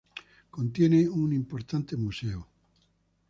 Contiene 0.49 1.07
un 1.07 1.31
importante 1.31 1.95
museo. 1.95 2.47